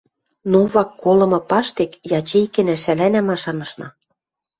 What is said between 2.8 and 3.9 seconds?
шӓлӓнӓ, машанышна.